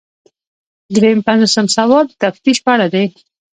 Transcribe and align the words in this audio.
درې 0.95 1.09
پنځوسم 1.27 1.65
سوال 1.77 2.05
د 2.09 2.13
تفتیش 2.23 2.57
په 2.65 2.69
اړه 2.75 2.87
دی. 2.93 3.05